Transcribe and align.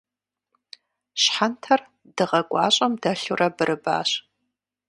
Щхьэнтэр 1.21 1.81
дыгъэ 2.15 2.41
гуащӏэм 2.49 2.93
дэлъурэ 3.01 3.47
бырыбащ. 3.55 4.09